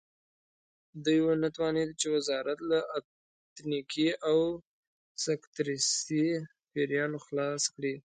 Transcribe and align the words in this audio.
دوی 1.03 1.19
ونه 1.21 1.47
توانېدل 1.57 1.93
چې 2.01 2.07
وزارت 2.15 2.59
له 2.71 2.79
اتنیکي 2.97 4.09
او 4.29 4.37
سکتریستي 5.25 6.25
پیریانو 6.71 7.17
خلاص 7.25 7.63
کړي. 7.73 7.93